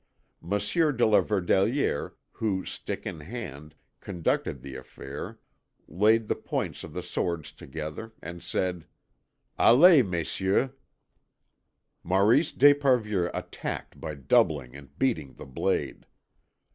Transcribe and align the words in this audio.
Monsieur 0.41 0.91
de 0.91 1.05
la 1.05 1.21
Verdelière, 1.21 2.13
who, 2.31 2.65
stick 2.65 3.05
in 3.05 3.19
hand, 3.19 3.75
conducted 3.99 4.63
the 4.63 4.73
affair, 4.75 5.37
laid 5.87 6.27
the 6.27 6.33
points 6.35 6.83
of 6.83 6.93
the 6.95 7.03
swords 7.03 7.51
together, 7.51 8.11
and 8.19 8.41
said: 8.41 8.87
"Allez, 9.59 10.01
Messieurs." 10.03 10.71
Maurice 12.01 12.51
d'Esparvieu 12.51 13.29
attacked 13.31 14.01
by 14.01 14.15
doubling 14.15 14.75
and 14.75 14.97
beating 14.97 15.35
the 15.35 15.45
blade. 15.45 16.07